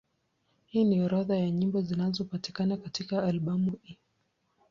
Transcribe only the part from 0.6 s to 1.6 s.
Hii ni orodha ya